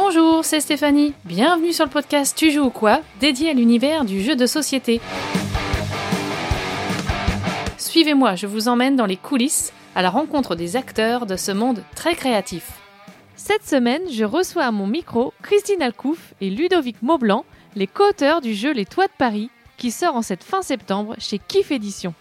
[0.00, 1.12] Bonjour, c'est Stéphanie.
[1.24, 5.00] Bienvenue sur le podcast Tu joues ou quoi dédié à l'univers du jeu de société.
[7.78, 11.82] Suivez-moi, je vous emmène dans les coulisses à la rencontre des acteurs de ce monde
[11.96, 12.70] très créatif.
[13.34, 17.44] Cette semaine, je reçois à mon micro Christine Alcouf et Ludovic Maublanc,
[17.74, 21.40] les co-auteurs du jeu Les Toits de Paris, qui sort en cette fin septembre chez
[21.40, 22.14] Kif Édition.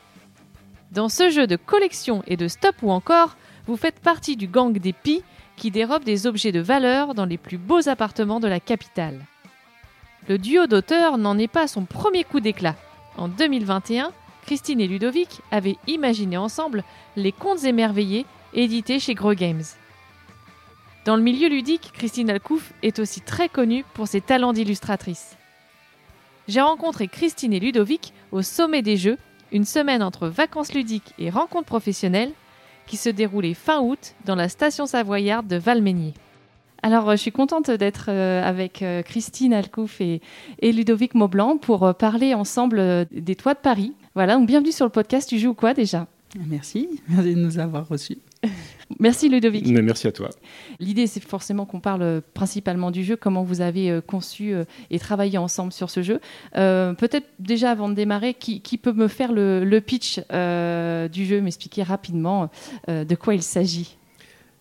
[0.91, 3.37] Dans ce jeu de collection et de stop ou encore,
[3.67, 5.21] vous faites partie du gang des Pi
[5.57, 9.19] qui dérobe des objets de valeur dans les plus beaux appartements de la capitale.
[10.29, 12.75] Le duo d'auteurs n'en est pas son premier coup d'éclat.
[13.17, 14.11] En 2021,
[14.45, 16.83] Christine et Ludovic avaient imaginé ensemble
[17.15, 19.63] Les Contes émerveillés, édités chez Gros Games.
[21.05, 25.37] Dans le milieu ludique, Christine Alcouf est aussi très connue pour ses talents d'illustratrice.
[26.47, 29.17] J'ai rencontré Christine et Ludovic au sommet des Jeux,
[29.51, 32.33] une semaine entre vacances ludiques et rencontres professionnelles,
[32.87, 36.13] qui se déroulait fin août dans la station savoyarde de Valménier.
[36.83, 40.21] Alors, euh, je suis contente d'être euh, avec euh, Christine Alcouf et,
[40.61, 43.93] Ludovic Maublanc pour parler ensemble des toits de Paris.
[44.15, 46.07] Voilà, donc bienvenue sur le podcast Tu joues quoi déjà?
[46.47, 48.19] Merci, merci de nous avoir reçus.
[48.99, 49.67] Merci Ludovic.
[49.67, 50.29] merci à toi.
[50.79, 54.53] L'idée, c'est forcément qu'on parle principalement du jeu, comment vous avez conçu
[54.89, 56.19] et travaillé ensemble sur ce jeu.
[56.53, 62.49] Peut-être déjà avant de démarrer, qui, peut me faire le, pitch du jeu, m'expliquer rapidement
[62.87, 63.97] de quoi il s'agit?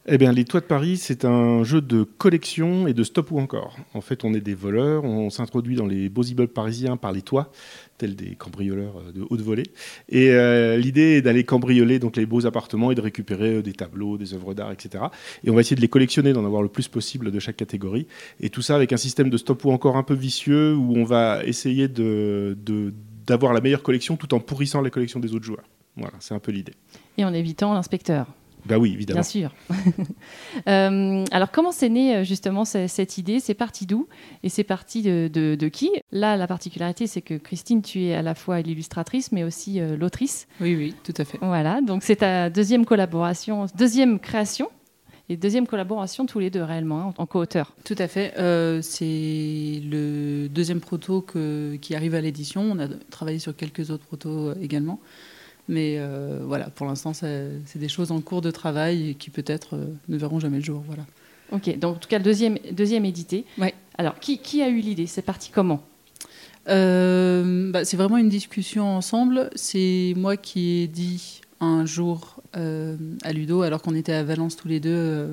[0.08, 3.40] Eh bien, Les Toits de Paris, c'est un jeu de collection et de stop ou
[3.40, 3.76] encore.
[3.92, 7.22] En fait, on est des voleurs, on s'introduit dans les beaux immeubles parisiens par les
[7.22, 7.50] toits,
[7.98, 9.64] tels des cambrioleurs euh, de haute volée.
[10.08, 13.72] Et euh, l'idée est d'aller cambrioler donc les beaux appartements et de récupérer euh, des
[13.72, 15.04] tableaux, des œuvres d'art, etc.
[15.42, 18.06] Et on va essayer de les collectionner, d'en avoir le plus possible de chaque catégorie.
[18.40, 21.04] Et tout ça avec un système de stop ou encore un peu vicieux où on
[21.04, 25.64] va essayer d'avoir la meilleure collection tout en pourrissant la collection des autres joueurs.
[25.96, 26.74] Voilà, c'est un peu l'idée.
[27.18, 28.28] Et en évitant l'inspecteur.
[28.66, 29.20] Bah oui, évidemment.
[29.20, 29.54] Bien sûr.
[30.68, 33.40] Euh, alors, comment c'est né euh, justement cette idée?
[33.40, 34.08] C'est parti d'où?
[34.42, 35.90] Et c'est parti de, qui?
[36.10, 39.96] Là, la particularité, c'est que Christine, tu es à la fois l'illustratrice, mais aussi euh,
[39.96, 40.48] l'autrice.
[40.60, 41.38] Oui, oui, tout à fait.
[41.40, 44.70] Voilà, donc c'est ta deuxième collaboration, deuxième création
[45.28, 47.74] et deuxième collaboration tous les deux réellement hein, en co-auteur.
[47.84, 48.32] Tout à fait.
[48.82, 51.24] c'est le deuxième proto
[51.80, 52.62] qui arrive à l'édition.
[52.62, 55.00] On a travaillé sur quelques autres protos également.
[55.68, 59.74] Mais euh, voilà, pour l'instant, c'est des choses en cours de travail et qui peut-être
[59.74, 60.82] euh, ne verront jamais le jour.
[60.86, 61.04] Voilà.
[61.52, 63.44] Ok, donc en tout cas, deuxième, deuxième édité.
[63.58, 63.74] Ouais.
[63.98, 65.06] Alors, qui, qui a eu l'idée?
[65.06, 65.82] C'est parti comment?
[66.68, 69.50] Euh, bah, C'est vraiment une discussion ensemble.
[69.54, 74.66] C'est moi qui ai dit un jour à Ludo, alors qu'on était à Valence tous
[74.66, 75.28] les deux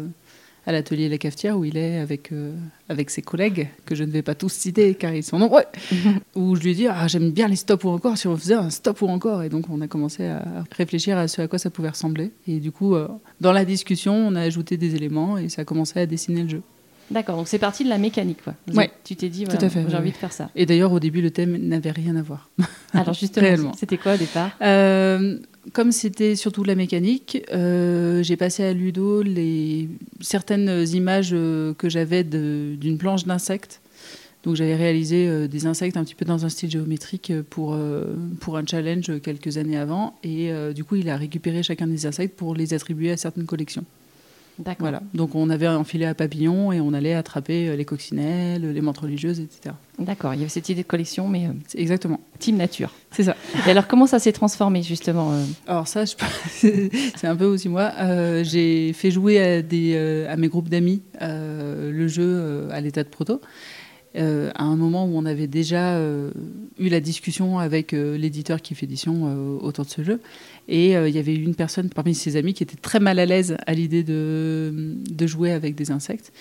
[0.66, 2.54] à l'atelier La Cafetière où il est avec, euh,
[2.90, 5.64] avec ses collègues, que je ne vais pas tous citer car ils sont nombreux,
[6.36, 8.54] où je lui ai dit ah, j'aime bien les stop ou encore si on faisait
[8.54, 9.44] un stop ou encore.
[9.44, 12.32] Et donc on a commencé à réfléchir à ce à quoi ça pouvait ressembler.
[12.48, 13.08] Et du coup, euh,
[13.42, 16.50] dans la discussion, on a ajouté des éléments et ça a commencé à dessiner le
[16.50, 16.62] jeu.
[17.12, 18.44] D'accord, donc c'est parti de la mécanique.
[18.44, 18.54] Quoi.
[18.74, 18.90] Ouais.
[19.04, 20.50] Tu t'es dit, voilà, j'ai envie de faire ça.
[20.56, 22.50] Et d'ailleurs, au début, le thème n'avait rien à voir.
[22.94, 24.52] Alors justement, c'était quoi au départ?
[24.62, 25.38] Euh,
[25.72, 29.24] Comme c'était surtout la mécanique, euh, j'ai passé à Ludo
[30.20, 33.80] certaines images euh, que j'avais d'une planche d'insectes.
[34.44, 37.78] Donc j'avais réalisé des insectes un petit peu dans un style géométrique pour,
[38.42, 40.18] pour un challenge quelques années avant.
[40.22, 43.86] Et du coup, il a récupéré chacun des insectes pour les attribuer à certaines collections.
[44.80, 45.02] Voilà.
[45.14, 48.82] Donc on avait un filet à papillons et on allait attraper euh, les coccinelles, les
[48.82, 49.76] menthes religieuses, etc.
[50.00, 51.48] D'accord, il y avait cette idée de collection, mais.
[51.48, 52.20] Euh, exactement.
[52.40, 52.94] Team Nature.
[53.12, 53.36] C'est ça.
[53.68, 56.04] Et alors comment ça s'est transformé justement euh Alors ça,
[56.50, 56.92] c'est
[57.24, 57.92] un peu aussi moi.
[58.44, 59.96] J'ai fait jouer à, des,
[60.28, 63.40] à mes groupes d'amis le jeu à l'état de proto.
[64.16, 66.30] Euh, à un moment où on avait déjà euh,
[66.78, 70.22] eu la discussion avec euh, l'éditeur qui fait édition autour de ce jeu.
[70.68, 73.58] Et il y avait une personne parmi ses amis qui était très mal à l'aise
[73.66, 76.32] à l'idée de, de, jouer avec des insectes.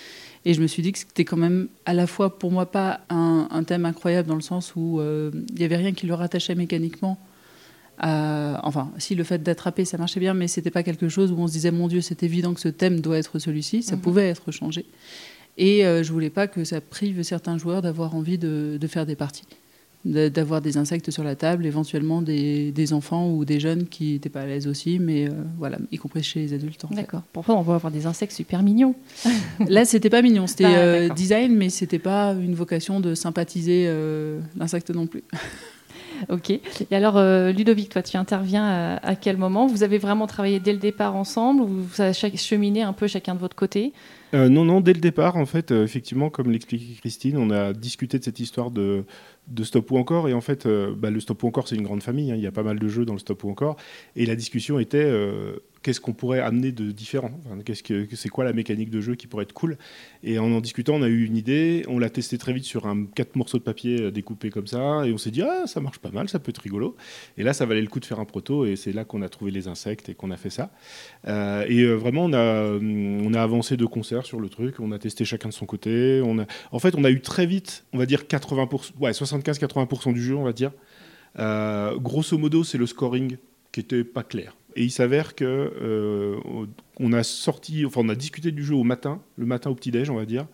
[0.45, 3.01] Et je me suis dit que c'était quand même à la fois pour moi pas
[3.11, 6.55] un, un thème incroyable dans le sens où il n'y avait rien qui le rattachait
[6.55, 7.19] mécaniquement.
[7.99, 11.37] À, enfin, si le fait d'attraper ça marchait bien, mais c'était pas quelque chose où
[11.39, 13.83] on se disait mon Dieu, c'est évident que ce thème doit être celui-ci.
[13.83, 14.03] Ça mhm.
[14.03, 14.87] pouvait être changé.
[15.59, 19.17] Et euh, je voulais pas que ça prive certains joueurs d'avoir envie de, faire des
[19.17, 19.45] parties,
[20.05, 24.43] d'avoir des insectes sur la table, éventuellement des, enfants ou des jeunes qui n'étaient pas
[24.43, 26.87] à l'aise aussi, mais euh, voilà, y compris chez les adultes.
[26.91, 27.23] D'accord.
[27.33, 28.95] Pourquoi on va avoir des insectes super mignons
[29.69, 33.91] Là, c'était pas mignon, c'était ah, euh, design, mais c'était pas une vocation de sympathiser
[34.57, 35.23] l'insecte non plus.
[36.29, 36.51] Ok.
[36.51, 36.61] Et
[36.95, 37.21] alors,
[37.53, 39.67] Ludovic, toi, tu interviens à, quel moment?
[39.67, 43.35] Vous avez vraiment travaillé dès le départ ensemble ou vous avez cheminé un peu chacun
[43.35, 43.93] de votre côté?
[44.35, 47.75] Euh, non, non, dès le départ, en fait, euh, effectivement, comme l'expliquait Christine, on a
[47.75, 49.05] discuté de cette histoire de,
[49.63, 50.29] stop ou encore.
[50.29, 52.33] Et en fait, euh, bah, le stop ou encore, c'est une grande famille.
[52.33, 52.37] Hein.
[52.37, 53.77] il y a pas mal de jeux dans le stop ou encore.
[54.17, 55.11] Et la discussion était
[55.83, 57.33] qu'est-ce qu'on pourrait amener de différent?
[57.65, 59.77] Qu'est-ce que c'est quoi la mécanique de jeu qui pourrait être cool?
[60.23, 61.85] Et en en discutant, on a eu une idée.
[61.89, 65.13] On l'a testé très vite sur un quatre morceaux de papier découpés comme ça, et
[65.13, 66.97] on s'est dit ah ça marche pas mal, ça peut être rigolo.
[67.37, 69.29] Et là, ça valait le coup de faire un proto, et c'est là qu'on a
[69.29, 70.71] trouvé les insectes et qu'on a fait ça.
[71.27, 74.81] Et vraiment, on a on a avancé de concert sur le truc.
[74.81, 76.21] On a testé chacun de son côté.
[76.25, 78.69] On a, en fait, on a eu très vite, on va dire 80
[79.01, 80.73] ouais 75-80% du jeu, on va dire.
[81.37, 83.37] grosso modo, c'est le scoring
[83.73, 84.55] qui était pas clair.
[84.77, 86.37] Et il s'avère que euh,
[86.99, 89.91] on a sorti, enfin on a discuté du jeu au matin, le matin au petit
[89.91, 90.47] déj, on va dire.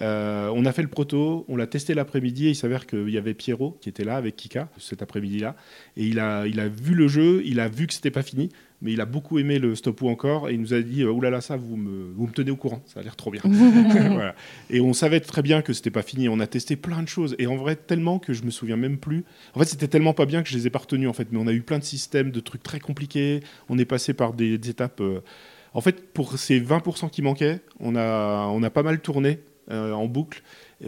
[0.00, 3.18] Euh, on a fait le proto, on l'a testé l'après-midi et il s'avère qu'il y
[3.18, 5.56] avait Pierrot qui était là avec Kika cet après-midi-là.
[5.96, 8.50] Et il a, il a vu le jeu, il a vu que c'était pas fini,
[8.80, 11.30] mais il a beaucoup aimé le stop ou encore et il nous a dit Oulala,
[11.30, 13.42] là là, ça, vous me, vous me tenez au courant, ça a l'air trop bien.
[14.70, 16.28] Et on savait très bien que c'était pas fini.
[16.28, 18.98] On a testé plein de choses et en vrai, tellement que je me souviens même
[18.98, 19.24] plus.
[19.54, 21.38] En fait, c'était tellement pas bien que je les ai pas retenus en fait, mais
[21.38, 23.40] on a eu plein de systèmes, de trucs très compliqués.
[23.68, 25.00] On est passé par des, étapes.
[25.00, 25.20] Euh,
[25.74, 29.40] en fait, pour ces 20% qui manquaient, on a, on a pas mal tourné
[29.70, 30.42] euh, en boucle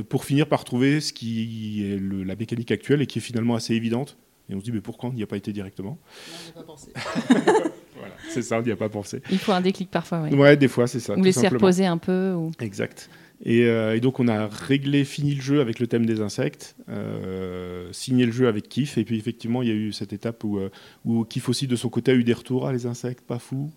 [0.09, 3.75] pour finir par trouver ce qui est la mécanique actuelle et qui est finalement assez
[3.75, 4.17] évidente.
[4.49, 5.99] Et on se dit, mais pourquoi on n'y a pas été directement?
[5.99, 6.93] On n'y a pas pensé.
[8.11, 9.23] voilà, c'est ça, on n'y a pas pensé.
[9.31, 10.37] Il faut un déclic parfois, oui.
[10.37, 11.17] Ouais, des fois, c'est ça.
[11.17, 12.33] Ou laisser reposer un peu.
[12.33, 12.51] Ou...
[12.61, 13.09] Exact.
[13.47, 17.89] Euh, et, donc, on a réglé, fini le jeu avec le thème des insectes, euh,
[17.93, 18.99] signé le jeu avec Kif.
[18.99, 20.61] Et puis, effectivement, il y a eu cette étape où,
[21.05, 22.67] où Kif aussi, de son côté, a eu des retours.
[22.67, 23.71] à les insectes, pas fou.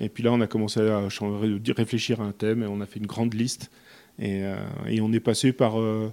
[0.00, 1.08] Et puis là, on a commencé à
[1.76, 3.70] réfléchir à un thème et on a fait une grande liste.
[4.18, 4.56] Et, euh,
[5.00, 6.12] on est passé par euh,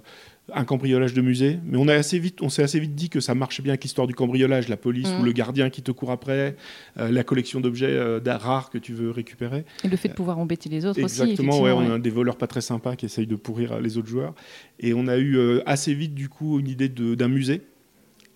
[0.52, 3.20] un cambriolage de musée, mais on, a assez vite, on s'est assez vite dit que
[3.20, 5.24] ça marchait bien avec l'histoire du cambriolage, la police ou mm.
[5.24, 6.56] le gardien qui te court après,
[6.98, 9.64] euh, la collection d'objets rares que tu veux récupérer.
[9.84, 11.22] Et le fait de pouvoir embêter les autres aussi.
[11.22, 14.08] Exactement, ouais, on a des voleurs pas très sympas qui essayent de pourrir les autres
[14.08, 14.34] joueurs.
[14.78, 17.62] Et on a eu assez vite du coup une idée d'un musée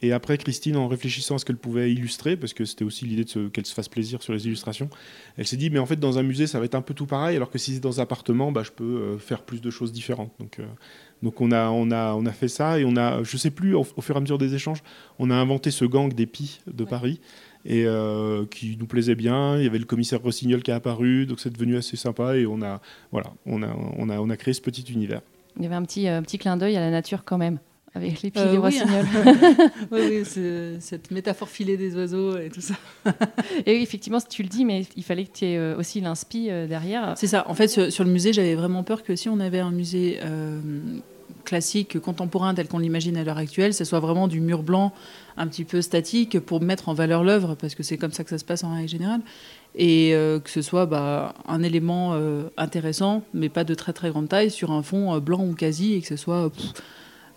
[0.04, 3.24] et après, Christine, en réfléchissant à ce qu'elle pouvait illustrer, parce que c'était aussi l'idée
[3.50, 4.90] qu'elle se fasse plaisir sur les illustrations,
[5.38, 7.06] elle s'est dit, mais en fait, dans un musée, ça va être un peu tout
[7.06, 9.70] pareil, alors que si c'est dans un appartement, bah, je peux euh, faire plus de
[9.70, 10.30] choses différentes.
[10.38, 10.66] Donc, euh,
[11.22, 13.74] donc on, a, on, a, on a fait ça, et on a, je sais plus,
[13.74, 14.82] au, fur et à mesure des échanges,
[15.18, 17.18] on a inventé ce gang des pis de Paris,
[17.64, 19.56] et euh, qui nous plaisait bien.
[19.56, 22.44] Il y avait le commissaire Rossignol qui a apparu, donc c'est devenu assez sympa, et
[22.44, 25.22] on a, voilà, on a, on a, on a créé ce petit univers.
[25.56, 27.58] Il y avait un petit, petit clin d'œil à la nature quand même
[27.94, 28.80] avec les pieds euh, oui,
[29.92, 32.74] oui, oui cette métaphore filée des oiseaux et tout ça.
[33.66, 36.50] et oui, effectivement, tu le dis, mais il fallait que tu aies euh, aussi l'inspi
[36.50, 37.14] euh, derrière.
[37.16, 37.44] C'est ça.
[37.48, 40.18] En fait, sur, le musée, j'avais vraiment peur que si on avait un musée
[41.44, 44.92] classique, contemporain, tel qu'on l'imagine à l'heure actuelle, ce soit vraiment du mur blanc
[45.36, 48.30] un petit peu statique pour mettre en valeur l'œuvre, parce que c'est comme ça que
[48.30, 49.20] ça se passe en règle générale,
[49.76, 52.18] et que ce soit bah, un élément
[52.56, 56.00] intéressant, mais pas de très très grande taille, sur un fond blanc ou quasi, et
[56.00, 56.50] que ce soit...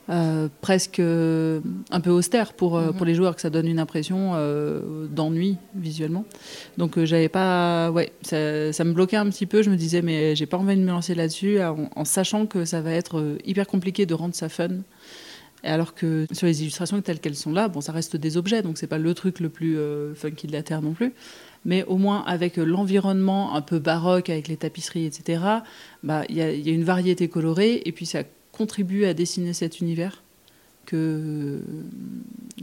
[0.09, 1.59] Euh, presque euh,
[1.91, 3.07] un peu austère pour, euh, pour mhm.
[3.07, 4.33] les joueurs, que ça donne une impression
[5.11, 6.25] d'ennui visuellement.
[6.77, 9.61] Donc j'avais pas, ouais, ça, me bloquait un petit peu.
[9.61, 12.81] Je me disais mais j'ai pas envie de me lancer là-dessus, en, sachant que ça
[12.81, 14.69] va être hyper compliqué de rendre ça fun.
[15.63, 18.77] Alors que sur les illustrations telles qu'elles sont là, bon, ça reste des objets, donc
[18.77, 19.77] c'est pas le truc le plus
[20.15, 21.13] funky de la terre non plus.
[21.65, 25.41] Mais au moins avec l'environnement un peu baroque, avec les tapisseries, etc.
[26.03, 28.23] Bah il y, y, a une variété colorée et puis ça
[28.57, 30.23] contribue à dessiner cet univers
[30.87, 31.59] que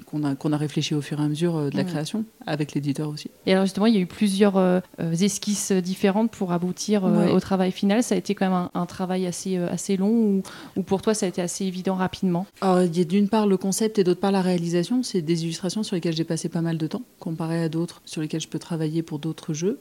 [0.07, 2.75] qu'on a qu'on a réfléchi au fur et à mesure euh, de la création avec
[2.75, 3.31] l'éditeur aussi.
[3.47, 7.39] Et alors justement, il y a eu plusieurs euh, euh, esquisses différentes pour aboutir au
[7.39, 8.03] travail final.
[8.03, 10.43] Ça a été quand même un, travail assez assez long
[10.77, 12.47] ou, pour toi ça a été assez évident rapidement?
[12.63, 15.03] il y a d'une part le concept et d'autre part la réalisation.
[15.03, 18.21] C'est des illustrations sur lesquelles j'ai passé pas mal de temps comparé à d'autres sur
[18.21, 19.79] lesquelles je peux travailler pour d'autres jeux.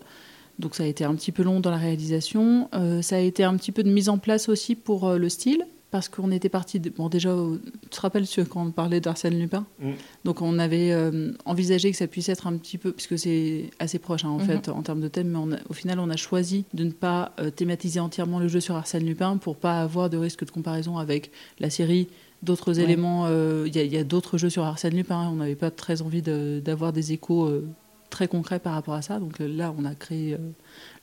[0.60, 2.70] Donc ça a été un petit peu long dans la réalisation.
[3.02, 6.10] ça a été un petit peu de mise en place aussi pour le style parce
[6.10, 6.80] qu'on était parti.
[6.80, 7.36] Bon, déjà,
[7.84, 9.92] tu te rappelles quand on parlait d'Arsène Lupin mm.
[10.26, 14.00] Donc, on avait euh, envisagé que ça puisse être un petit peu, puisque c'est assez
[14.00, 14.64] proche hein, en mm-hmm.
[14.64, 17.52] fait en termes de thème, mais au final, on a choisi de ne pas euh,
[17.52, 21.30] thématiser entièrement le jeu sur Arsène Lupin pour pas avoir de risque de comparaison avec
[21.60, 22.08] la série.
[22.42, 25.16] D'autres éléments, euh, il y a, d'autres jeux sur Arsène Lupin.
[25.16, 25.30] Hein.
[25.32, 27.52] on n'avait pas très envie d'avoir des échos
[28.10, 29.20] très concrets par rapport à ça.
[29.20, 30.38] Donc là, on a créé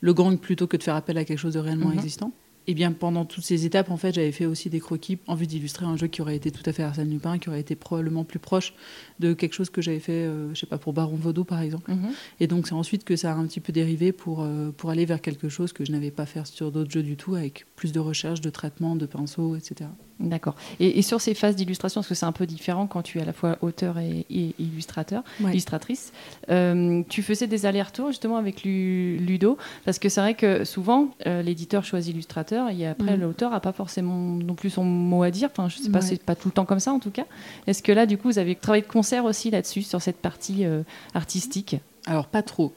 [0.01, 1.95] le gang plutôt que de faire appel à quelque chose de réellement mm-hmm.
[1.95, 2.33] existant.
[2.67, 5.47] Et bien pendant toutes ces étapes, en fait, j'avais fait aussi des croquis en vue
[5.47, 8.23] d'illustrer un jeu qui aurait été tout à fait Arsène Lupin, qui aurait été probablement
[8.23, 8.73] plus proche
[9.19, 11.91] de quelque chose que j'avais fait, euh, je sais pas, pour Baron Vaudou par exemple.
[11.91, 12.11] Mhm.
[12.39, 15.05] Et donc c'est ensuite que ça a un petit peu dérivé pour, euh, pour aller
[15.05, 17.91] vers quelque chose que je n'avais pas fait sur d'autres jeux du tout, avec plus
[17.91, 19.89] de recherche, de traitement, de pinceaux, etc.
[20.21, 20.55] D'accord.
[20.79, 23.25] Et, sur ces phases d'illustration, parce que c'est un peu différent quand tu es à
[23.25, 26.13] la fois auteur et, illustrateur, illustratrice,
[26.49, 31.83] euh, tu faisais des allers-retours justement avec Ludo, parce que c'est vrai que souvent l'éditeur
[31.83, 33.21] choisit l'illustrateur et après mm.
[33.21, 35.49] l'auteur n'a pas forcément non plus son mot à dire.
[35.51, 37.25] Enfin, je sais pas, c'est pas tout le temps comme ça en tout cas.
[37.67, 40.65] Est-ce que là, du coup, vous avez travaillé de concert aussi là-dessus, sur cette partie
[40.65, 41.77] euh, artistique?
[42.05, 42.73] Alors, pas trop.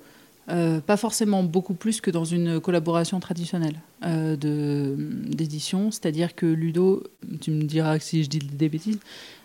[0.50, 5.90] Euh, pas forcément beaucoup plus que dans une collaboration traditionnelle euh, d'édition.
[5.90, 7.02] C'est-à-dire que Ludo,
[7.40, 8.98] tu me diras si je dis des bêtises,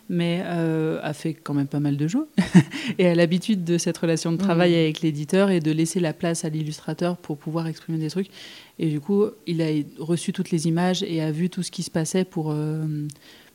[0.10, 2.28] mais euh, a fait quand même pas mal de jeux
[2.98, 6.44] et a l'habitude de cette relation de travail avec l'éditeur et de laisser la place
[6.44, 8.30] à l'illustrateur pour pouvoir exprimer des trucs.
[8.78, 9.68] Et du coup, il a
[10.00, 12.54] reçu toutes les images et a vu tout ce qui se passait pour,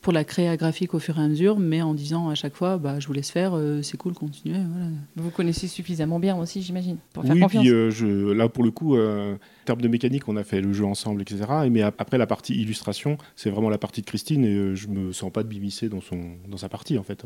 [0.05, 2.77] pour la créa graphique au fur et à mesure, mais en disant à chaque fois,
[2.77, 4.59] bah, je vous laisse faire, euh, c'est cool, continuez.
[5.17, 8.71] Vous connaissez suffisamment bien aussi, j'imagine, pour faire oui, Puis, euh, je, là, pour le
[8.71, 11.45] coup, euh, en termes de mécanique, on a fait le jeu ensemble, etc.
[11.71, 15.33] Mais après, la partie illustration, c'est vraiment la partie de Christine, et je me sens
[15.33, 16.21] pas de m'immiscer dans, son,
[16.51, 17.25] dans sa partie, en fait.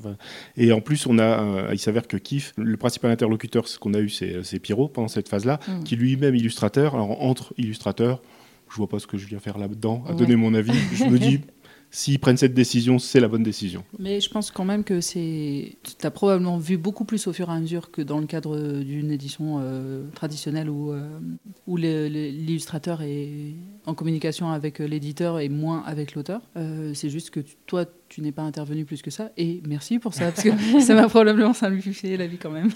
[0.56, 4.08] et en plus, on a, il s'avère que Kif, le principal interlocuteur qu'on a eu,
[4.08, 5.82] c'est Pierrot pendant cette phase-là, mm.
[5.82, 6.94] qui lui-même illustrateur.
[6.94, 8.22] Alors, entre illustrateurs,
[8.70, 10.78] je vois pas ce que je viens faire là-dedans, à donner mon avis.
[10.94, 11.40] Je me dis,
[11.90, 13.84] s'ils prennent cette décision, c'est la bonne décision.
[13.98, 15.76] Mais je pense quand même que c'est.
[15.82, 18.80] Tu as probablement vu beaucoup plus au fur et à mesure que dans le cadre
[18.80, 21.18] d'une édition euh, traditionnelle où, euh,
[21.66, 23.54] où l'illustrateur est
[23.88, 26.42] en communication avec l'éditeur et moins avec l'auteur.
[26.56, 29.30] Euh, c'est juste que toi, tu n'es pas intervenu plus que ça.
[29.38, 32.70] Et merci pour ça, parce que ça m'a probablement simplifié la vie quand même.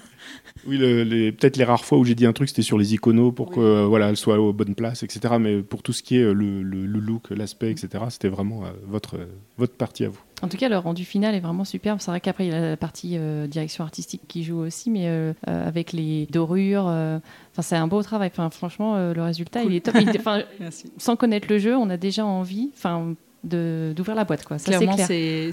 [0.66, 3.50] Oui, peut-être les rares fois où j'ai dit un truc, c'était sur les iconos pour
[3.50, 5.34] que voilà, elle soit aux bonnes places, etc.
[5.38, 9.18] Mais pour tout ce qui est le, look, l'aspect, etc., c'était vraiment euh, votre,
[9.58, 10.20] votre partie à vous.
[10.42, 11.98] En tout cas, le rendu final est vraiment superbe.
[12.00, 15.06] C'est vrai qu'après, il y a la partie euh, direction artistique qui joue aussi, mais
[15.06, 18.30] euh, avec les dorures, enfin, c'est un beau travail.
[18.32, 19.96] Enfin, franchement, le résultat, il est top.
[20.98, 22.70] sans connaître le jeu, on a déjà envie.
[22.74, 24.44] Enfin, d'ouvrir la boîte.
[24.44, 24.58] Quoi.
[24.58, 25.50] Ça, Clairement, c'est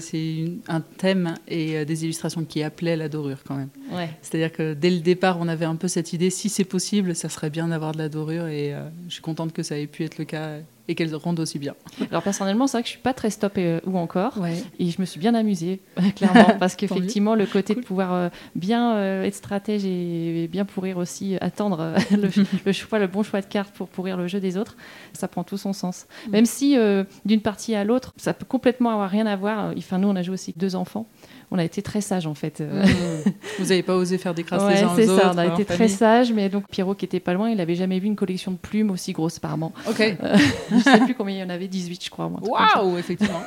[0.68, 3.70] un thème et euh, des illustrations qui appelaient la dorure quand même.
[3.92, 4.10] Ouais.
[4.22, 7.28] C'est-à-dire que dès le départ, on avait un peu cette idée, si c'est possible, ça
[7.28, 10.04] serait bien d'avoir de la dorure et euh, je suis contente que ça ait pu
[10.04, 10.58] être le cas
[10.90, 11.76] et qu'elles rendent aussi bien.
[12.10, 14.44] Alors personnellement, c'est vrai que je suis pas très stop euh, ou encore,
[14.78, 15.80] et je me suis bien amusée,
[16.16, 20.98] clairement, parce qu'effectivement, le côté de pouvoir euh, bien euh, être stratège et, bien pourrir
[20.98, 21.94] aussi, attendre
[22.66, 24.76] le, choix, le bon choix de carte pour pourrir le jeu des autres,
[25.12, 26.06] ça prend tout son sens.
[26.32, 26.76] Même si
[27.24, 29.72] d'une partie à l'autre, ça peut complètement avoir rien à voir.
[29.78, 31.06] Enfin, nous, on a joué aussi deux enfants
[31.50, 32.60] on a été très sages en fait.
[32.60, 33.30] Mmh.
[33.58, 35.88] Vous n'avez pas osé faire des crasses les uns c'est ça, on a été très
[35.88, 38.56] sages, mais donc Pierrot qui était pas loin, il n'avait jamais vu une collection de
[38.56, 39.72] plumes aussi grosse apparemment.
[39.88, 40.00] Ok.
[40.00, 40.36] Euh,
[40.70, 42.30] je ne sais plus combien il y en avait, 18 je crois.
[42.42, 43.42] Waouh, effectivement.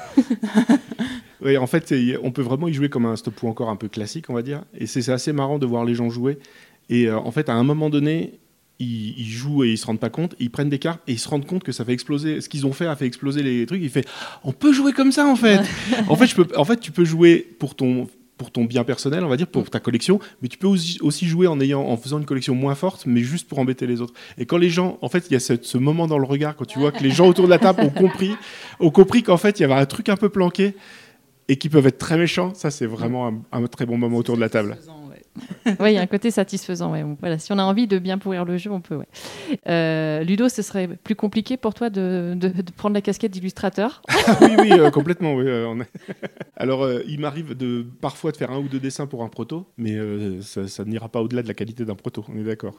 [1.41, 3.87] oui, en fait, on peut vraiment y jouer comme un stop ou encore un peu
[3.87, 4.63] classique, on va dire.
[4.77, 6.39] Et c'est assez marrant de voir les gens jouer.
[6.89, 8.39] Et euh, en fait, à un moment donné,
[8.79, 11.29] ils, jouent et ils se rendent pas compte, ils prennent des cartes et ils se
[11.29, 12.41] rendent compte que ça fait exploser.
[12.41, 13.81] Ce qu'ils ont fait a fait exploser les trucs.
[13.81, 14.05] Il fait,
[14.43, 15.61] on peut jouer comme ça en fait.
[16.07, 19.23] en fait, je peux, en fait, tu peux jouer pour ton pour ton bien personnel,
[19.23, 22.17] on va dire, pour ta collection, mais tu peux aussi, jouer en ayant, en faisant
[22.17, 24.13] une collection moins forte, mais juste pour embêter les autres.
[24.37, 26.65] Et quand les gens, en fait, il y a ce, moment dans le regard quand
[26.65, 28.35] tu vois que les gens autour de la table ont compris,
[28.79, 30.75] ont compris qu'en fait, il y avait un truc un peu planqué
[31.47, 32.53] et qui peuvent être très méchants.
[32.53, 34.77] Ça, c'est vraiment un, un, très bon moment autour de la table.
[35.79, 36.91] oui, il y a un côté satisfaisant.
[36.91, 37.03] Ouais.
[37.19, 38.95] Voilà, si on a envie de bien pourrir le jeu, on peut.
[38.95, 39.07] Ouais.
[39.67, 44.01] Euh, Ludo, ce serait plus compliqué pour toi de, de, prendre la casquette d'illustrateur?
[44.41, 45.35] Oui, oui, euh, complètement.
[45.35, 45.83] Oui, euh,
[46.57, 49.97] Alors, il m'arrive de parfois de faire un ou deux dessins pour un proto, mais
[50.41, 52.25] ça, ça n'ira pas au-delà de la qualité d'un proto.
[52.29, 52.75] On est d'accord.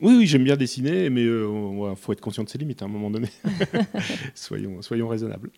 [0.00, 2.86] Oui, oui, j'aime bien dessiner, mais il euh, faut être conscient de ses limites à
[2.86, 3.28] un moment donné.
[4.34, 5.50] soyons, soyons raisonnables.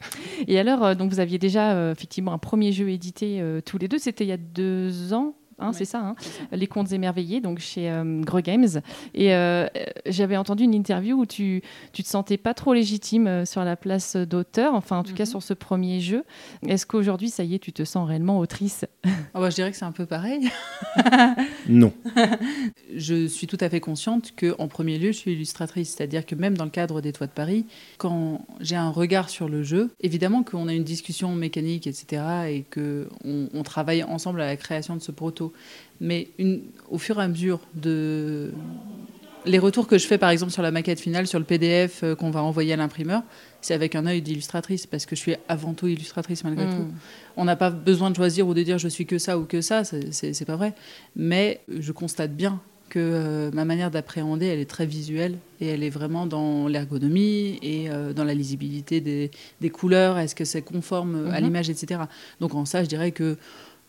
[0.49, 3.89] Et alors, donc vous aviez déjà euh, effectivement un premier jeu édité euh, tous les
[3.89, 6.15] deux, c'était il y a deux ans Hein, c'est ça, hein.
[6.51, 8.81] Les Contes émerveillés, donc chez euh, Games.
[9.15, 9.67] Et euh,
[10.07, 13.77] j'avais entendu une interview où tu, tu te sentais pas trop légitime euh, sur la
[13.77, 15.31] place d'auteur, enfin en tout cas mhm.
[15.31, 16.25] sur ce premier jeu.
[16.67, 18.85] Est-ce qu'aujourd'hui, ça y est, tu te sens réellement autrice?
[19.35, 20.49] Ah bah, Je dirais que c'est un peu pareil.
[21.69, 21.93] non.
[22.95, 25.95] je suis tout à fait consciente qu'en premier lieu, je suis illustratrice.
[25.97, 27.67] C'est-à-dire que même dans le cadre des Toits de Paris,
[27.99, 32.65] quand j'ai un regard sur le jeu, évidemment qu'on a une discussion mécanique, etc., et
[32.73, 35.52] qu'on on travaille ensemble à la création de ce proto
[36.01, 38.53] mais une, au fur et à mesure de
[39.45, 42.15] les retours que je fais par exemple sur la maquette finale, sur le PDF euh,
[42.15, 43.23] qu'on va envoyer à l'imprimeur,
[43.61, 46.71] c'est avec un œil d'illustratrice parce que je suis avant tout illustratrice malgré mm.
[46.71, 46.87] tout.
[47.37, 49.61] On n'a pas besoin de choisir ou de dire je suis que ça ou que
[49.61, 50.75] ça, c'est pas vrai.
[51.17, 55.83] Mais je constate bien que euh, ma manière d'appréhender, elle est très visuelle et elle
[55.83, 59.31] est vraiment dans l'ergonomie et euh, dans la lisibilité des,
[59.63, 60.19] des couleurs.
[60.19, 61.43] Est-ce que c'est conforme à mm-hmm.
[61.43, 62.03] l'image, etc.
[62.41, 63.39] Donc en ça, je dirais que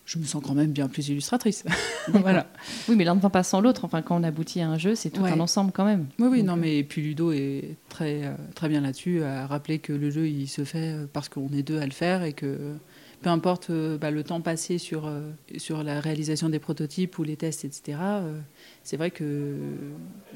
[0.05, 1.63] je me sens quand même bien plus illustratrice.
[2.09, 2.47] voilà.
[2.89, 3.85] Oui, mais l'un ne va pas sans l'autre.
[3.85, 6.07] Enfin, quand on aboutit à un jeu, c'est tout un ensemble quand même.
[6.19, 9.79] Oui, oui, non, euh, mais puis Ludo est très, euh, très bien là-dessus, à rappeler
[9.79, 12.33] que le jeu, il se fait euh, parce qu'on est deux à le faire et
[12.33, 12.73] que
[13.21, 15.09] peu importe bah, le temps passé sur,
[15.55, 17.97] sur la réalisation des prototypes ou les tests, etc.,
[18.83, 19.55] c'est vrai que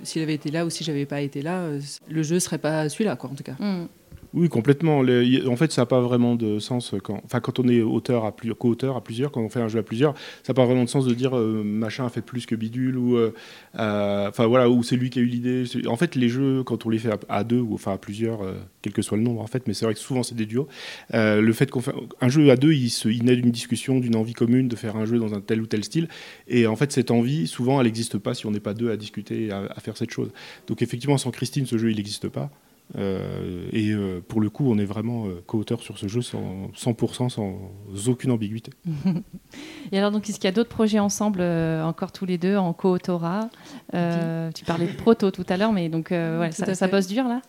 [0.03, 1.67] s'il avait été là ou si j'avais pas été là,
[2.07, 3.57] le jeu serait pas celui-là, quoi, en tout cas.
[3.59, 3.89] Mm.
[4.37, 4.99] Oui, complètement.
[4.99, 8.35] en fait, ça n'a pas vraiment de sens quand, enfin, quand on est auteur à
[8.35, 10.13] plus, co-auteur à plusieurs, quand on fait un jeu à plusieurs,
[10.43, 12.97] ça n'a pas vraiment de sens de dire euh, machin a fait plus que bidule
[12.99, 13.31] ou, euh,
[13.73, 15.63] enfin voilà, ou c'est lui qui a eu l'idée.
[15.87, 18.41] En fait, les jeux, quand on les fait à, deux ou enfin à plusieurs,
[18.83, 20.67] quel que soit le nombre, en fait, mais c'est vrai que souvent c'est des duos.
[21.13, 21.81] le fait qu'on
[22.21, 24.97] un jeu à deux, il, se, il naît d'une discussion, d'une envie commune de faire
[24.97, 26.09] un jeu dans un tel ou tel style,
[26.47, 28.97] et en fait, cette envie, souvent, elle n'existe pas si on n'est pas deux à
[28.97, 30.29] discuter, à, à faire cette chose.
[30.67, 32.51] Donc effectivement, sans Christine, ce jeu, il n'existe pas.
[32.95, 36.69] Euh, et euh, pour le coup, on est vraiment euh, co-auteur sur ce jeu sans
[36.75, 37.59] 100%, sans
[38.07, 38.71] aucune ambiguïté.
[39.91, 42.73] et alors, donc, est-ce qu'il y a d'autres projets ensemble, encore tous les deux, en
[42.73, 43.49] co-autorat
[43.91, 47.41] Tu parlais de proto tout à l'heure, mais donc, ouais, ça, ça bosse dur là?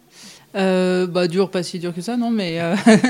[0.54, 2.58] Bah dur, pas si dur que ça, non, mais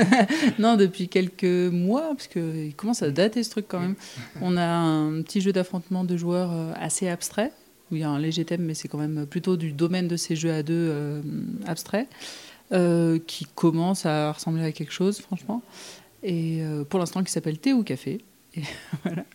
[0.59, 3.95] non, depuis quelques mois, parce qu'il commence à dater ce truc quand même.
[4.41, 7.51] On a un petit jeu d'affrontement de joueurs assez abstrait,
[7.91, 10.17] où il y a un léger thème, mais c'est quand même plutôt du domaine de
[10.17, 11.21] ces jeux à deux euh,
[11.65, 12.07] abstraits,
[12.71, 15.61] euh, qui commence à ressembler à quelque chose, franchement.
[16.23, 18.21] Et euh, pour l'instant, qui s'appelle Thé ou Café.
[18.55, 18.61] Et
[19.03, 19.25] voilà.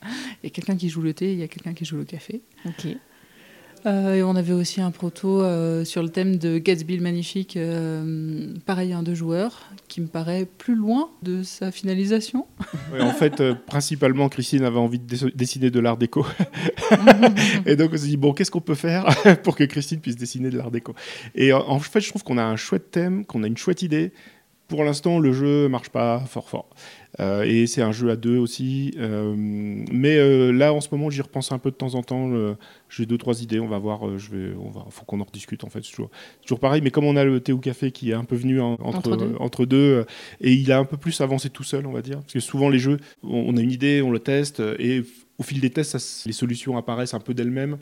[0.43, 2.43] Il quelqu'un qui joue le thé, il y a quelqu'un qui joue le café.
[3.87, 7.57] Euh, et on avait aussi un proto euh, sur le thème de Gatsby le Magnifique,
[7.57, 12.47] euh, pareil, un deux joueurs, qui me paraît plus loin de sa finalisation.
[12.99, 16.27] en fait, principalement, Christine avait envie de dessiner de l'art déco.
[17.67, 19.05] et donc, on s'est dit, bon, qu'est-ce qu'on peut faire
[19.43, 20.95] pour que Christine puisse dessiner de l'art déco?
[21.35, 24.13] Et en fait, je trouve qu'on a un chouette thème, qu'on a une chouette idée.
[24.69, 26.71] Pour l'instant, le jeu marche pas fort fort.
[27.21, 28.95] Euh, et c'est un jeu à deux aussi.
[28.99, 32.31] Euh, mais euh, là, en ce moment, j'y repense un peu de temps en temps.
[32.89, 33.61] J'ai deux, trois idées.
[33.61, 34.19] On va voir.
[34.19, 35.85] je vais, on va, faut qu'on en rediscute en fait.
[35.85, 36.11] C'est toujours,
[36.43, 36.81] toujours, pareil.
[36.83, 39.67] Mais comme on a le thé ou café qui est un peu venu entre, entre,
[39.67, 40.07] deux.
[40.41, 42.21] et il a un peu plus avancé tout seul, on va dire.
[42.21, 44.63] Parce que souvent, les jeux, on, a une idée, on le teste.
[44.79, 45.03] Et
[45.39, 47.77] au fil des tests, les solutions apparaissent un peu d'elles-mêmes.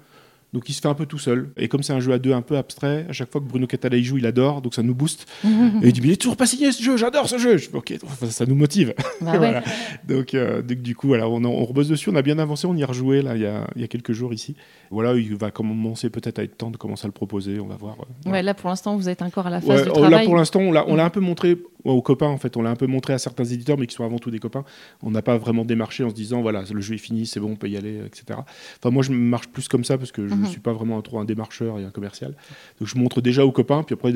[0.52, 1.50] Donc il se fait un peu tout seul.
[1.56, 3.66] Et comme c'est un jeu à deux un peu abstrait, à chaque fois que Bruno
[3.66, 5.26] Catala y joue, il adore, donc ça nous booste.
[5.44, 5.48] et
[5.82, 7.56] il dit, mais il est toujours pas signé ce jeu, j'adore ce jeu.
[7.56, 7.94] Je fais, ok,
[8.28, 8.94] ça nous motive.
[9.22, 9.62] Bah
[10.08, 12.82] donc, euh, du coup, voilà, on, on rebosse dessus, on a bien avancé, on y
[12.82, 14.54] a rejoué là, il, y a, il y a quelques jours ici.
[14.90, 17.76] Voilà, il va commencer peut-être à être temps de commencer à le proposer, on va
[17.76, 17.96] voir.
[18.26, 20.10] Euh, ouais, là pour l'instant, vous êtes encore à la phase de travail.
[20.10, 22.56] Là pour l'instant, on l'a un peu montré aux copains en fait.
[22.56, 24.64] On l'a un peu montré à certains éditeurs, mais qui sont avant tout des copains.
[25.02, 27.52] On n'a pas vraiment démarché en se disant voilà, le jeu est fini, c'est bon,
[27.52, 28.38] on peut y aller, etc.
[28.78, 30.46] Enfin, moi, je marche plus comme ça parce que je ne mhm.
[30.46, 32.34] suis pas vraiment trop un démarcheur et un commercial.
[32.80, 34.12] Donc, je montre déjà aux copains, puis après,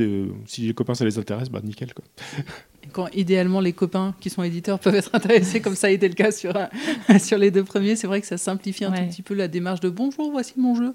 [0.47, 1.93] si les copains ça les intéresse, bah nickel.
[1.95, 2.05] Quoi.
[2.93, 6.15] quand idéalement les copains qui sont éditeurs peuvent être intéressés, comme ça a été le
[6.15, 6.53] cas sur,
[7.21, 9.81] sur les deux premiers, c'est vrai que ça simplifie un tout petit peu la démarche
[9.81, 10.95] de bonjour, voici mon jeu,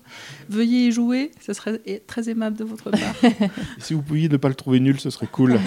[0.49, 3.15] veuillez y jouer, ça serait très aimable de votre part.
[3.79, 5.59] si vous pouviez ne pas le trouver nul, ce serait cool.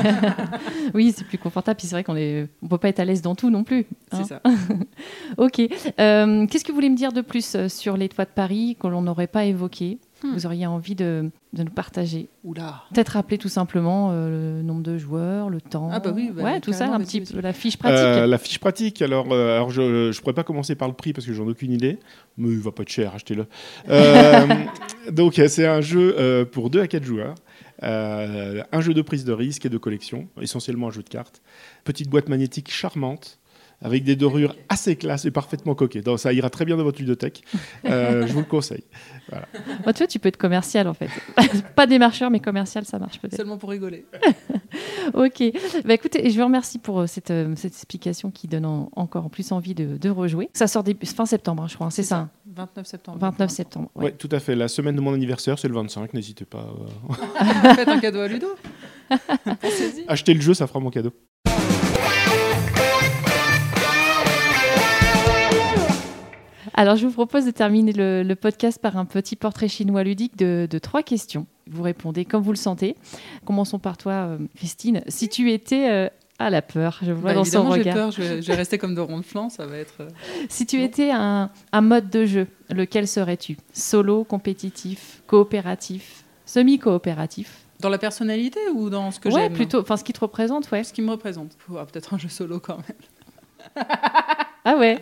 [0.94, 3.22] oui, c'est plus confortable, puis c'est vrai qu'on ne on peut pas être à l'aise
[3.22, 3.86] dans tout non plus.
[4.12, 4.18] Hein.
[4.18, 4.42] c'est ça.
[5.36, 5.60] ok.
[6.00, 8.76] Euh, qu'est-ce que vous voulez me dire de plus euh, sur les toits de Paris
[8.80, 9.98] que l'on n'aurait pas évoqué?
[10.24, 10.32] Hmm.
[10.32, 12.84] vous auriez envie de, nous partager Oula.
[12.94, 15.90] Peut-être rappeler tout simplement euh, le nombre de joueurs, le temps.
[15.92, 17.98] Ah bah oui, bah ouais, tout ça, un petit peu, la fiche pratique.
[17.98, 21.12] Euh, la fiche pratique, alors, euh, alors je ne pourrais pas commencer par le prix
[21.12, 21.98] parce que j'en ai aucune idée,
[22.38, 23.46] mais il va pas être cher, achetez-le.
[25.12, 27.34] donc c'est un jeu pour 2 à 4 joueurs.
[27.82, 31.42] un jeu de prise de risque et de collection, essentiellement un jeu de cartes.
[31.84, 33.38] Petite boîte magnétique charmante,
[33.82, 36.00] avec des dorures assez classe et parfaitement coquées.
[36.00, 37.42] Donc, ça ira très bien dans votre ludothèque.
[37.84, 38.84] Euh, je vous le conseille.
[39.28, 39.46] Voilà.
[39.84, 41.08] Bah, tu vois, tu peux être commercial en fait.
[41.76, 43.36] Pas démarcheur, mais commercial, ça marche peut-être.
[43.36, 44.06] Seulement pour rigoler.
[45.14, 45.42] ok.
[45.84, 49.52] Bah, écoutez, je vous remercie pour euh, cette, euh, cette explication qui donne encore plus
[49.52, 50.50] envie de, de rejouer.
[50.52, 51.88] Ça sort fin septembre, hein, je crois.
[51.88, 52.28] Hein, c'est ça.
[52.54, 53.18] 29 septembre.
[53.20, 53.90] 29 septembre.
[53.94, 54.54] Oui, ouais, tout à fait.
[54.54, 56.14] La semaine de mon anniversaire, c'est le 25.
[56.14, 56.74] N'hésitez pas.
[57.74, 58.48] Faites un cadeau à Ludo.
[60.08, 61.12] Achetez le jeu, ça fera mon cadeau.
[66.76, 70.78] Alors, je vous propose de terminer le, podcast par un petit portrait chinois ludique de,
[70.78, 71.46] trois questions.
[71.70, 72.96] Vous répondez comme vous le sentez.
[73.44, 75.02] Commençons par toi, euh, Christine.
[75.08, 76.08] Si tu étais euh,
[76.38, 77.94] à la peur, je vois bah, dans son regard.
[77.94, 80.00] peur, je vais, je vais, rester comme de rond de flanc, ça va être.
[80.00, 80.08] Euh,
[80.50, 83.56] si tu étais un, mode de jeu, lequel serais-tu?
[83.72, 87.60] Solo, compétitif, coopératif, semi-coopératif?
[87.80, 89.52] Dans la personnalité ou dans ce que ouais, j'aime?
[89.54, 90.84] plutôt, enfin ce qui te représente, ouais.
[90.84, 91.56] Ce qui me représente.
[91.66, 92.96] Peut-être un jeu solo quand même.
[94.64, 94.98] Ah ouais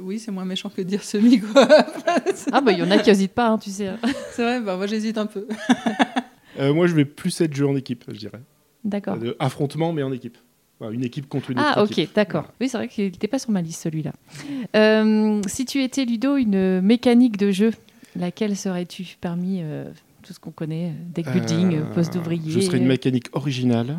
[0.00, 1.68] Oui, c'est moins méchant que de dire semi, quoi.
[2.52, 3.90] ah bah il y en a qui n'hésitent pas, hein, tu sais.
[4.32, 5.46] c'est vrai, bah moi j'hésite un peu.
[6.60, 8.40] Euh, moi je vais plus être jeu en équipe, je dirais.
[8.84, 9.18] D'accord.
[9.20, 10.38] Euh, affrontement, mais en équipe.
[10.80, 12.44] une équipe contre une autre Ah ok, d'accord.
[12.60, 14.12] Oui, c'est vrai qu'il n'était pas sur ma liste celui-là.
[14.76, 17.72] Euh, si tu étais Ludo, une mécanique de jeu,
[18.14, 19.64] laquelle serais-tu parmi
[20.22, 23.98] tout ce qu'on connaît, deck building, poste d'ouvrier Je serais une mécanique originale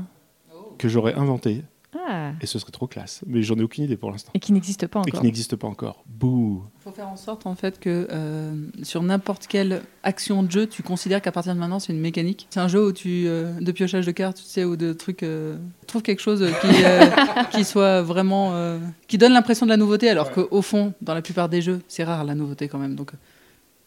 [0.78, 1.62] que j'aurais inventée.
[2.08, 2.32] Ah.
[2.42, 3.22] Et ce serait trop classe.
[3.26, 4.32] Mais j'en ai aucune idée pour l'instant.
[4.34, 5.20] Et qui n'existe pas Et encore.
[5.20, 6.04] qui n'existe pas encore.
[6.08, 6.64] Bouh.
[6.80, 8.54] Il faut faire en sorte en fait que euh,
[8.84, 12.48] sur n'importe quelle action de jeu, tu considères qu'à partir de maintenant c'est une mécanique.
[12.50, 15.24] C'est un jeu où tu euh, de piochage de cartes, tu sais, ou de trucs.
[15.24, 17.06] euh, trouve quelque chose qui euh,
[17.52, 21.22] qui soit vraiment euh, qui donne l'impression de la nouveauté, alors qu'au fond, dans la
[21.22, 22.96] plupart des jeux, c'est rare la nouveauté quand même.
[22.96, 23.12] Donc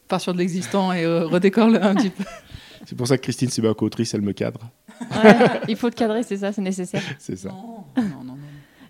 [0.09, 2.25] pars sur de l'existant et euh, redécore-le un petit peu.
[2.87, 4.61] C'est pour ça que Christine, c'est ma co-autrice, elle me cadre.
[5.01, 7.03] Ouais, il faut te cadrer, c'est ça, c'est nécessaire.
[7.19, 7.49] C'est ça.
[7.51, 8.39] Non, non, non, non.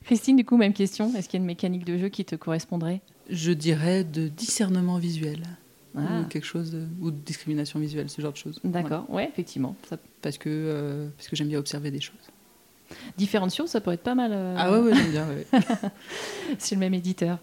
[0.05, 1.13] Christine, du coup, même question.
[1.17, 3.01] Est-ce qu'il y a une mécanique de jeu qui te correspondrait?
[3.29, 5.43] Je dirais de discernement visuel.
[5.97, 6.21] Ah.
[6.21, 8.61] Ou quelque chose de- ou de discrimination visuelle, ce genre de choses.
[8.63, 8.83] Voilà.
[8.83, 9.75] D'accord, ouais, effectivement.
[9.89, 12.15] Ça- Parce que euh, parce que j'aime bien observer des choses.
[13.19, 14.31] Différentes choses, ça pourrait être pas mal.
[14.33, 15.27] euh, Ah ouais, ouais, j'aime bien.
[15.29, 15.47] ouais.
[16.59, 17.39] C'est le même éditeur.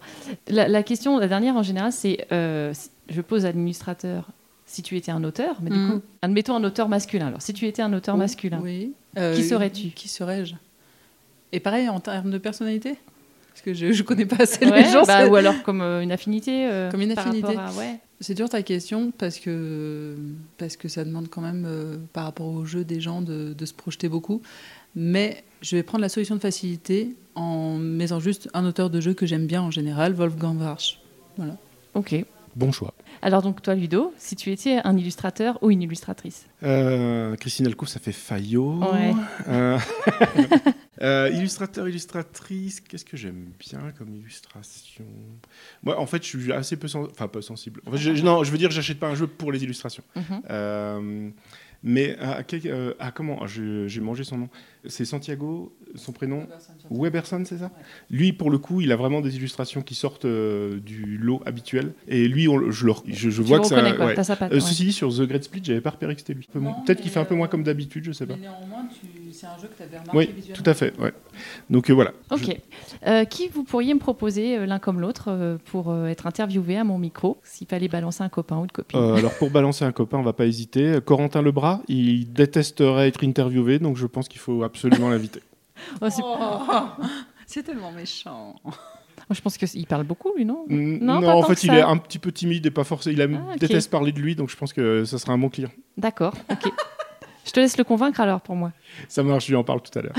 [0.48, 2.72] La, la question, la dernière en général, c'est euh,
[3.08, 4.28] je pose à l'illustrateur
[4.66, 5.90] si tu étais un auteur, mais du Mhm.
[5.92, 7.28] coup, admettons un auteur masculin.
[7.28, 8.92] Alors, si tu étais un auteur masculin, Oui.
[9.16, 9.88] Euh, Qui serais-tu?
[9.90, 10.54] Qui serais-je?
[11.52, 12.96] Et pareil en termes de personnalité?
[13.52, 15.04] Parce que je, je connais pas assez Ouais, les gens.
[15.04, 17.56] bah, ou alors comme euh, une affinité euh, Comme une affinité.
[17.56, 17.98] à- ouais.
[18.20, 20.16] C'est dur ta question parce que,
[20.58, 21.66] parce que ça demande quand même,
[22.12, 24.40] par rapport au jeu des gens, de, de se projeter beaucoup.
[24.94, 29.12] Mais je vais prendre la solution de facilité en mettant juste un auteur de jeu
[29.14, 30.98] que j'aime bien en général, Wolfgang Warsch.
[31.36, 31.56] Voilà.
[31.94, 32.24] Ok.
[32.56, 32.94] Bon choix.
[33.22, 37.88] Alors donc toi, Ludo, si tu étais un illustrateur ou une illustratrice Euh, Christine Alcouf,
[37.90, 38.80] ça fait Fayot.
[38.92, 39.12] Ouais.
[39.48, 39.78] Euh,
[41.02, 45.04] euh, illustrateur, illustratrice, qu'est-ce que j'aime bien comme illustration?
[45.82, 47.80] Moi, en fait, je suis assez peu, sen- enfin, pas sensible.
[47.86, 50.02] En fait, je- non, je veux dire, j'achète pas un jeu pour les illustrations.
[50.14, 50.42] Mhm.
[50.50, 51.30] Euh,
[51.82, 54.48] mais à, euh, à comment J'ai mangé son nom.
[54.88, 56.46] C'est Santiago, son prénom
[56.90, 57.72] Weberson, c'est ça
[58.08, 61.92] Lui, pour le coup, il a vraiment des illustrations qui sortent euh, du lot habituel.
[62.06, 63.92] Et lui, on je, le- je, je vois le que ça.
[63.96, 64.22] quoi, ouais.
[64.24, 64.60] sa patte, Euh, ouais.
[64.60, 66.46] Ceci dit, sur The Great Split, j'avais pas repéré que c'était lui.
[66.52, 68.34] Peut-être qu'il fait un peu moins euh, comme d'habitude, je sais pas.
[68.36, 70.62] Mais néanmoins, tu- c'est un jeu que tu avais remarqué Oui, visuellement.
[70.64, 70.98] tout à fait.
[70.98, 71.12] Ouais.
[71.70, 72.12] Donc euh, voilà.
[72.30, 72.40] Ok.
[72.44, 72.52] Je-
[73.06, 76.76] Euh, qui vous pourriez me proposer euh, l'un comme l'autre euh, pour euh, être interviewé
[76.76, 78.98] à mon micro s'il fallait balancer un copain ou une copine?
[78.98, 80.98] Euh, alors pour balancer un copain, on va pas hésiter.
[81.04, 85.42] Corentin Lebras, il détesterait être interviewé, donc je pense qu'il faut absolument l'inviter.
[86.00, 86.58] Oh, c'est- Oh,
[87.46, 88.54] c'est tellement méchant.
[88.64, 88.70] Oh,
[89.30, 90.64] Je pense qu'il parle beaucoup, lui, non?
[90.68, 91.78] Non, non, pas en fait, il ça.
[91.78, 93.12] est un petit peu timide et pas forcément.
[93.14, 95.48] Il aime, Ah, déteste parler de lui, donc je pense que ça sera un bon
[95.50, 95.70] client.
[95.98, 96.72] D'accord, ok.
[97.46, 98.72] Je te laisse le convaincre alors pour moi.
[99.08, 100.14] Ça marche, je lui en parle tout à l'heure.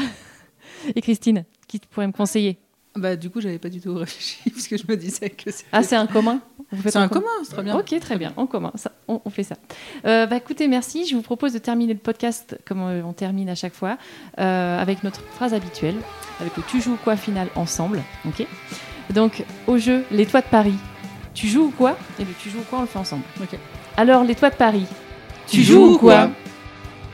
[0.96, 2.58] Et Christine, qui pourrait me conseiller?
[2.96, 5.68] Bah, du coup, j'avais pas du tout réfléchi parce que je me disais que c'était-
[5.72, 6.40] Ah, c'est un commun?
[6.84, 7.78] C'est un commun, c'est très bien.
[7.78, 9.56] Ok, très bien, en commun, ça, on, on fait ça.
[10.06, 11.06] Euh, bah, écoutez, merci.
[11.06, 13.98] Je vous propose de terminer le podcast comme euh, on termine à chaque fois,
[14.40, 15.96] euh, avec notre phrase habituelle,
[16.40, 18.02] avec le tu joues ou quoi final ensemble?
[18.26, 18.46] Ok
[19.14, 20.76] Donc, au jeu Les Toits de Paris,
[21.34, 21.98] tu joues ou quoi?
[22.20, 23.24] Et le tu joues ou quoi, on le fait ensemble.
[23.42, 23.58] Ok.
[23.96, 24.86] Alors, Les Toits de Paris,
[25.48, 26.32] tu, joues ou quoi?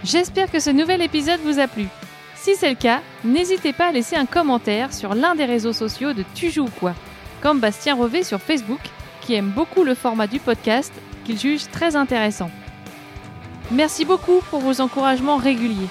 [0.03, 1.87] J'espère que ce nouvel épisode vous a plu.
[2.35, 6.11] Si c'est le cas, n'hésitez pas à laisser un commentaire sur l'un des réseaux sociaux
[6.11, 6.93] de Tu joues ou quoi,
[7.41, 8.81] comme Bastien Revet sur Facebook,
[9.21, 10.91] qui aime beaucoup le format du podcast,
[11.23, 12.51] qu'il juge très intéressant.
[13.71, 15.87] Merci beaucoup pour vos encouragements réguliers.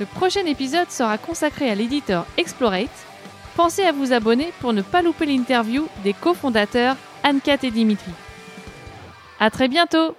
[0.00, 3.06] Le prochain épisode sera consacré à l'éditeur Explorate.
[3.54, 8.10] Pensez à vous abonner pour ne pas louper l'interview des cofondateurs Anne-Cat et Dimitri.
[9.38, 10.16] À très bientôt